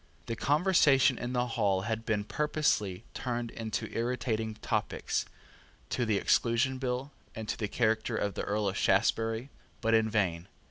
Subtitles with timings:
[0.25, 5.25] The conversation in the hall had been purposely turned to irritating topics,
[5.91, 10.09] to the Exclusion Bill, and to the character of the Earl of Shaftesbury, but in
[10.09, 10.47] vain.